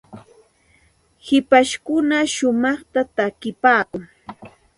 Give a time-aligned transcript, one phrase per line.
[1.25, 4.03] hipashkuna shumaqta takipaakun.